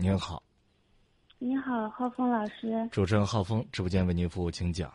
[0.00, 0.42] 您好，
[1.38, 2.88] 你好，浩峰老师。
[2.90, 4.90] 主持人浩峰，直播间为您服务，请讲。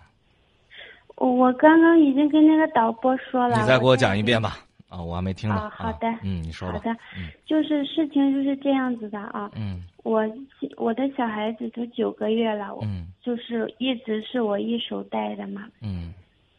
[1.17, 3.55] 我刚刚已经跟那个导播说了。
[3.55, 4.57] 你再给我讲一遍吧。
[4.89, 5.55] 啊，我还没听呢。
[5.57, 6.07] 啊，好的。
[6.23, 6.79] 嗯，你说吧。
[6.79, 6.91] 好的。
[7.15, 9.51] 嗯，就是事情就是这样子的啊。
[9.55, 9.83] 嗯。
[10.03, 10.27] 我
[10.75, 12.75] 我的小孩子都九个月了。
[12.81, 13.09] 嗯。
[13.21, 15.69] 就是一直是我一手带的嘛。
[15.81, 16.11] 嗯。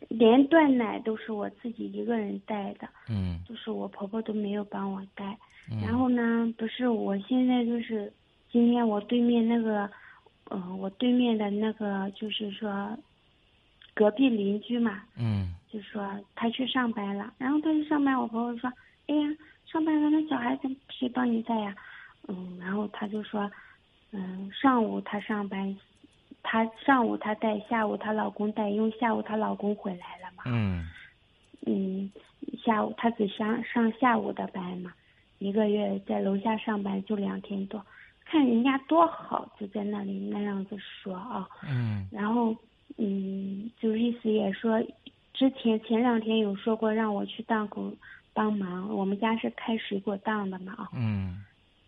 [0.08, 2.88] 连断奶都是我自己一个人带的。
[3.08, 3.40] 嗯。
[3.48, 5.36] 就是我婆婆都没有帮我带。
[5.68, 6.22] 嗯然后呢，
[6.56, 8.12] 不是我现在就是，
[8.50, 9.90] 今天我对面那个，
[10.44, 12.96] 呃，我对面的那个就是说，
[13.94, 18.72] 隔壁邻居嘛，嗯，就说他去上班了，然后他去上班，我婆婆说，
[19.08, 19.29] 哎呀，
[19.66, 21.74] 上班了，那小孩子谁帮你带呀？
[22.29, 23.50] 嗯，然后他就说，
[24.12, 25.76] 嗯，上午他上班，
[26.43, 30.88] 他上午他带，下午她老公带，因为下午她老公回来了嘛，嗯，
[31.66, 32.10] 嗯，
[32.64, 34.92] 下午他只上上下午的班嘛。
[35.38, 37.84] 一个月在楼下上班就两天多，
[38.27, 41.48] 看人家多好，就在那里那样子说啊。
[41.66, 42.06] 嗯。
[42.12, 42.55] 然后，
[42.98, 44.82] 嗯，就意思也说，
[45.32, 47.91] 之前前两天有说过让我去档口
[48.34, 50.88] 帮忙，我们家是开水果档的嘛啊。
[50.94, 51.42] 嗯。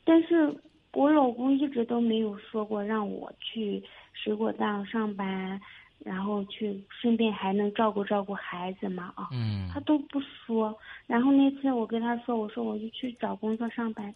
[0.04, 0.54] 但是
[0.92, 3.82] 我老公一直都没有说过让我去
[4.14, 5.60] 水果档上班。
[6.04, 10.72] 然后去顺便还能照顾照顾孩子嘛啊，嗯他都不说。
[11.08, 14.14] 然后那次我跟他说，我说我就去找工作上班，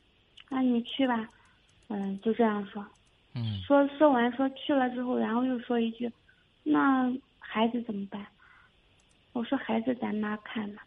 [0.48, 1.28] 那你去吧，
[1.92, 2.84] 嗯就这样说。
[3.34, 3.60] 嗯。
[3.66, 6.10] 说说完说去了之后，然后又说一句，
[6.62, 8.26] 那孩子怎么办？
[9.32, 10.82] 我说孩子咱妈看嘛。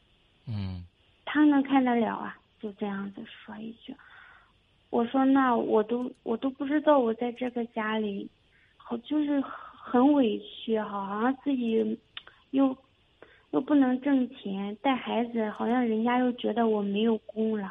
[0.47, 0.84] 嗯。
[1.25, 2.38] 他能看得了啊？
[2.59, 3.95] 就这样子说一句。
[4.89, 8.30] 我说那我都我都不知道我在这个家里，
[8.78, 9.44] 好就是。
[9.88, 11.95] 很委屈哈，好像自己
[12.50, 12.75] 又
[13.52, 17.69] 又不能挣钱带孩子，好像人家又觉得我没有功劳，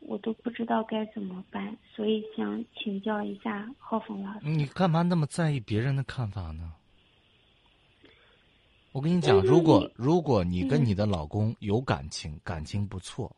[0.00, 4.40] 我都不知道该怎么办，所以想请教一下浩峰老师。
[4.42, 6.72] 你干嘛那么在意别人的看法呢？
[8.92, 13.34] 我跟你讲，如果如果你跟你的老公有感情，感情不错，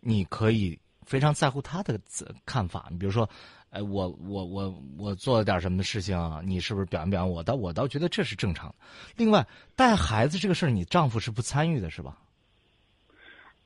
[0.00, 2.00] 你可以非常在乎他的
[2.46, 2.88] 看法。
[2.90, 3.28] 你比如说。
[3.74, 7.42] 哎，我我我我做了点什么事情，你是不是表扬表扬我？
[7.42, 8.76] 倒我倒觉得这是正常的。
[9.16, 12.16] 另外，带孩子这个事儿，你丈夫是不参与的，是吧？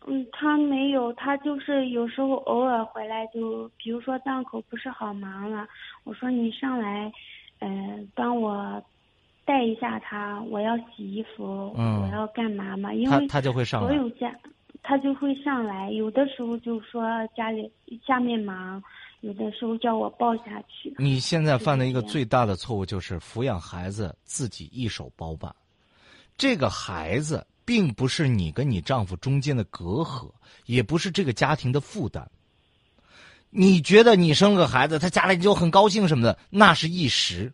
[0.09, 5.69] 嗯，他没有，他就是有时候偶尔回来，就比如说档口不是好忙了，
[6.05, 7.13] 我说你上来，
[7.61, 8.83] 嗯，帮我
[9.45, 12.93] 带一下他，我要洗衣服，我要干嘛嘛？
[12.93, 14.35] 因为他就会上来，所有家
[14.83, 17.03] 他就会上来，有的时候就说
[17.37, 17.71] 家里
[18.07, 18.83] 下面忙。
[19.21, 20.95] 有的时候叫我抱下去。
[20.97, 25.53] 你现在犯的一个最大的错误就是抚养孩子自己一手包办，
[26.37, 30.31] 这个孩子并不是你跟你丈夫中间的隔阂，
[30.65, 32.27] 也不是这个家庭的负担。
[33.51, 37.53] 你觉得你生了个孩子，他家里就很高兴什么的，那是一时。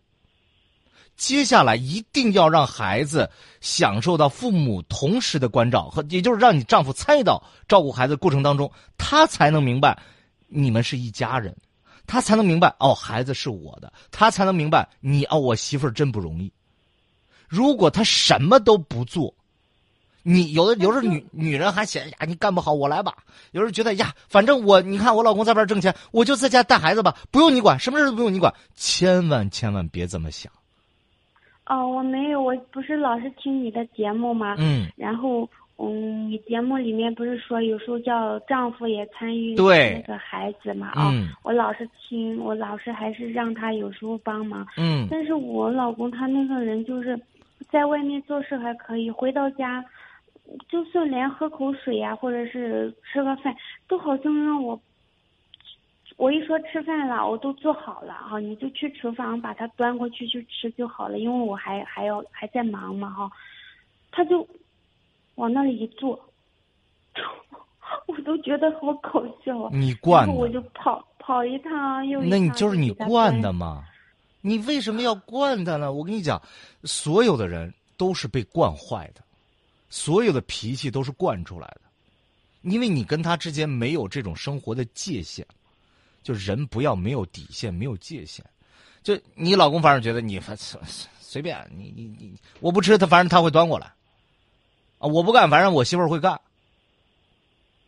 [1.17, 10.01] 接下来一定要让孩子享受到父母同时的关照和，也就是让你丈夫参与到照顾孩子过程当中，他才能明白。
[10.47, 11.53] 你们是一家人，
[12.07, 16.49] 他才能明白哦，孩子是我的，他才能明白你哦，我媳妇儿真不容易。
[17.49, 19.35] 如果他什么都不做，
[20.27, 23.13] 你有的有时候女女人还嫌呀，你干不好，我来吧。
[23.51, 28.51] 有时候觉得呀，反正我你看我老公在外边挣钱，我就在家带孩子吧，不用你管，什么事都不用你管。
[28.73, 30.51] 千万千万别这么想。
[31.67, 34.55] 哦，我没有，我不是老是听你的节目吗？
[34.57, 34.87] 嗯。
[34.97, 35.47] 然后。
[35.77, 40.87] 嗯，你节目里面不是说有时候叫丈夫也参与那个孩子嘛？
[40.95, 41.11] 啊，
[41.43, 44.65] 我老是听，我老是还是让他有时候帮忙。
[44.77, 47.19] 嗯，但是我老公他那个人就是
[47.69, 49.83] 在外面做事还可以，回到家，
[50.69, 53.55] 就算连喝口水呀，或者是吃个饭，
[53.87, 54.79] 都好像让我，
[56.17, 63.31] 我一说吃饭了，我都做好了哈，你就去厨房把它端过去去吃就好了，因为我还还要还在忙嘛哈，
[64.11, 64.47] 他就。
[65.35, 66.17] 往那里一坐，
[68.07, 69.69] 我都觉得好搞笑啊。
[69.73, 72.29] 你惯的，我就跑跑一趟又一趟。
[72.29, 73.83] 那你就是你惯的嘛？
[74.39, 75.91] 你为什么要惯他呢？
[75.91, 76.41] 我跟你讲，
[76.85, 79.19] 所有的人都是被惯坏的，
[79.95, 81.81] 所有的脾气都是惯出来的，
[82.63, 85.45] 因为你跟他之间没有这种生活的界限，
[86.21, 88.45] 就人不要没有底线，没有界限。
[89.01, 90.53] 就你老公反正觉得你反
[91.21, 93.87] 随便，你你你，我不吃他，反正他会端过来。
[94.99, 96.41] 啊，我不干，反正我媳妇儿会干。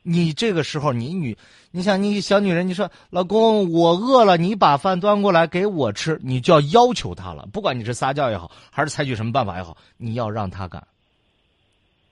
[0.01, 1.37] 你这个时候，你女，
[1.71, 7.45] 你想你小女人，你说老公，我饿了，你把饭端过来给我吃，你就要要求他了。
[7.51, 10.81] 不管你是撒娇也好，还是采取什么办法也好，你要让他干。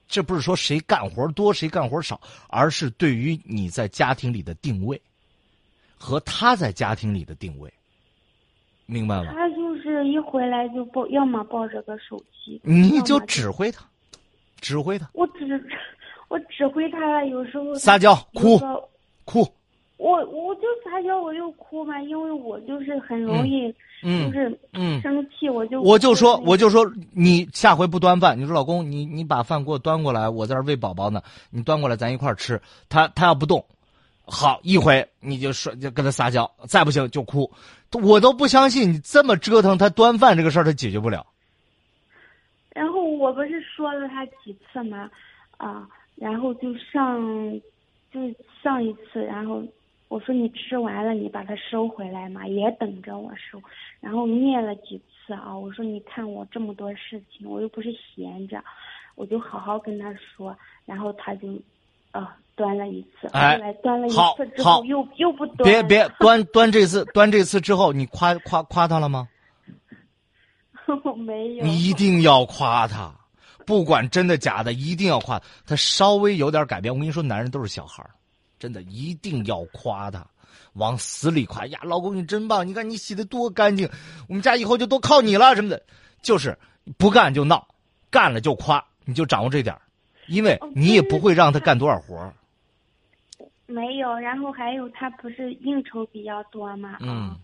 [0.08, 5.00] 这不是说谁干活多谁干活少，而是对于你在家庭里的定位。
[5.98, 7.72] 和他在家庭里的定位，
[8.84, 9.32] 明白吗？
[9.32, 13.82] 他就是一回来就抱，要么抱着个手机，你就指挥他，
[14.60, 15.68] 指挥他我指
[16.28, 18.60] 我指挥他了，有时候撒娇哭
[19.24, 19.50] 哭，
[19.98, 25.00] 我我就撒娇，我又哭嘛，因为我就是很容易，嗯就是嗯。
[25.00, 32.60] 生气，我就我就说，我就说，你下回不端饭，你说老公，你你把饭给我端过来，我在这喂宝宝呢，你端过来，咱一块儿吃。
[32.90, 33.64] 他他要不动，
[34.26, 37.50] 好一回你就说就跟他撒娇，再不行就哭，
[38.02, 41.24] 我都不相信你这么折腾他端饭这个事儿他解决不了。
[42.74, 45.10] 然后我不是说了他几次吗？
[45.56, 47.18] 啊，然后就上，
[48.12, 48.20] 就
[48.62, 49.62] 上一次，然后
[50.08, 53.60] 我说你吃完了，你把它收回来嘛，也等着我收。
[54.00, 58.62] 然后念了几次啊，我说你看我这么多事情，我又不是闲着，
[59.16, 60.56] 我就好好跟他说。
[60.84, 61.48] 然后他就，
[62.12, 65.68] 啊，端了一次，哎后来端了一次之后又又不 端。
[65.68, 69.28] 别别端端这次端这次之后，你夸夸夸他了吗？
[71.02, 71.64] 我没有。
[71.64, 73.12] 你一定要夸他，
[73.66, 75.74] 不管真的假的，一定要夸他。
[75.74, 78.10] 稍微有点改变，我跟你说，男人都是小孩儿
[78.58, 80.26] 真的一定要夸他，
[80.74, 81.78] 往死里夸呀！
[81.82, 83.88] 老公你真棒，你看你洗的多干净，
[84.28, 85.82] 我们家以后就都靠你了什么的。
[86.22, 86.58] 就是
[86.98, 87.68] 不干就闹，
[88.10, 89.80] 干了就夸，你就掌握这点儿
[90.26, 92.34] 因为哦你也不会让他干多少活儿
[93.66, 97.36] 没有，然后还有他不是应酬比较多嘛，嗯啊，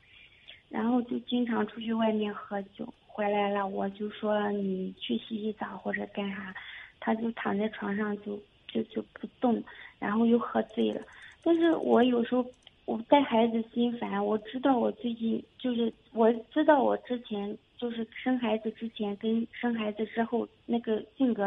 [0.68, 6.52] 然后就经常出去外面喝酒，回来了我就说你去洗洗澡或者干啥，
[6.98, 8.40] 他就躺在床上就
[8.72, 9.62] 就就不动，
[9.98, 11.00] 然后又喝醉了。
[11.44, 12.44] 但是我有时候
[12.84, 21.44] 我带孩子心烦，我知道我最近就是我知道我之前就是生孩子之前跟生孩子之后那个性格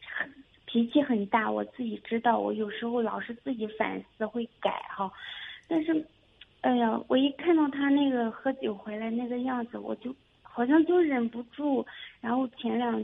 [0.00, 0.32] 很
[0.66, 5.10] 脾气很大，我自己知道，我有时候老是自己反思会改哈，
[5.66, 6.04] 但是，
[6.60, 11.86] 哎呀，我一看到他那个喝酒回来那个样子，我就好像就忍不住，
[12.20, 13.02] 然后前两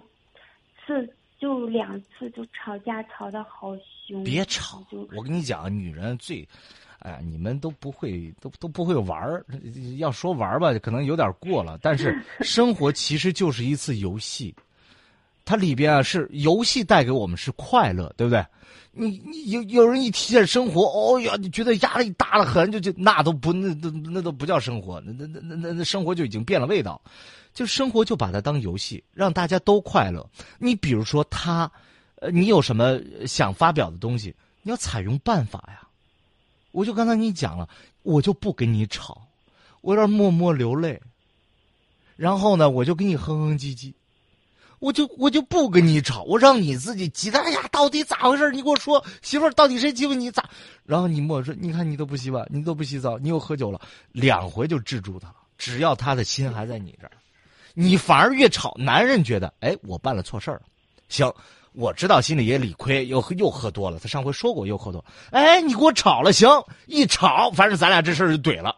[0.84, 1.08] 次
[1.44, 3.76] 就两次就吵架，吵得好
[4.06, 4.25] 凶。
[4.25, 4.82] 别吵！
[5.14, 6.49] 我跟你讲，女人最，
[7.00, 9.44] 哎呀，你们都不会，都都不会玩儿。
[9.99, 11.79] 要说玩儿吧，可能有点过了。
[11.82, 14.55] 但是生活其实就是一次游戏，
[15.44, 18.44] 它里边啊是游戏带给我们是快乐，对不对？
[18.96, 27.00] 你你有有人一提起生活，哦呀，你觉得压力大了很，就就那都不那那那都不叫生活，那那那那那生活就已经变了味道。
[27.52, 30.29] 就生活就把它当游戏，让大家都快乐。
[30.58, 31.70] 你比如说他，
[32.17, 35.87] 呃，你有什么想发表的东西，你要采用办法呀。
[36.73, 37.69] 我就刚才你讲了，
[38.02, 39.26] 我就不跟你吵，
[39.82, 41.00] 我有点默默流泪。
[42.17, 43.93] 然后呢，我就跟你哼哼唧唧，
[44.84, 47.38] 我就我就不跟你吵，我让你自己急的。
[47.40, 48.50] 哎呀，到底咋回事？
[48.50, 50.44] 你给我说，媳妇儿，到底谁欺负你咋？
[50.84, 53.81] 然后你跟我说，你看你都不洗碗，你都不洗澡，你又喝酒了，
[54.12, 55.36] 两回就制住他了。
[55.56, 57.12] 只要他的心还在你这儿，
[57.72, 60.64] 你反而越吵，男人觉得，哎，我办了错事儿了。
[61.08, 61.32] 行，
[61.72, 63.98] 我知道心里也理亏，又又喝多了。
[63.98, 66.46] 他上回说过又喝多，哎，你给我吵了，行，
[66.84, 68.76] 一吵，反正咱俩这事儿就怼了。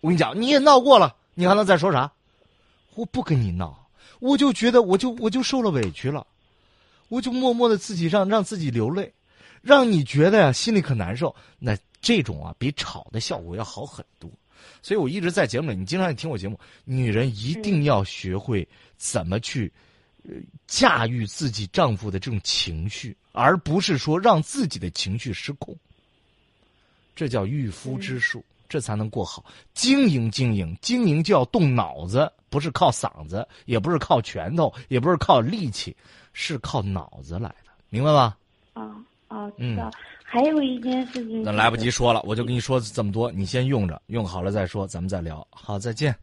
[0.00, 2.10] 我跟你讲，你也闹过了，你还能再说啥？
[2.94, 3.81] 我不跟你闹，
[4.22, 6.24] 我就觉得我就我就受了委屈了，
[7.08, 9.12] 我就默默的自己让让自己流泪，
[9.62, 11.34] 让你觉得呀心里可难受。
[11.58, 14.30] 那这种啊，比吵的效果要好很多。
[14.80, 19.72] 所以我一直在节目里，你经常也听我节目，女人一定要学会怎么去，
[20.68, 25.76] 驾驭自己丈夫的这种情绪，而不是说让自己的情绪失控。
[27.16, 30.30] 这叫驭夫之术，这才能过好经营。
[30.30, 35.94] 经营，经营就要动脑子，不是靠嗓子，也不是靠拳头，也不是靠力气，
[36.32, 38.34] 是靠脑子来的，明白吧？
[38.72, 38.96] 啊
[39.28, 39.90] 啊，知道。
[40.24, 45.46] 还有一件事情，那来不及说了，我就跟你说这么多，你先用着，用好了再说，咱们再聊。
[45.50, 46.16] 好，再见。